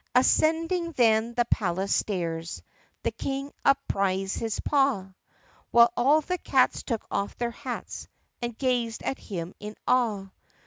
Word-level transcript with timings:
IX 0.15 0.25
Ascending 0.25 0.93
then 0.93 1.35
the 1.35 1.45
palace 1.45 1.93
stairs 1.95 2.63
The 3.03 3.11
King 3.11 3.51
upraised 3.63 4.39
his 4.39 4.59
paw, 4.59 5.13
While 5.69 5.93
all 5.95 6.21
the 6.21 6.39
cats 6.39 6.81
took 6.81 7.05
off 7.11 7.37
their 7.37 7.51
hats 7.51 8.07
And 8.41 8.57
gazed 8.57 9.03
at 9.03 9.19
him 9.19 9.53
in 9.59 9.75
awe. 9.87 10.25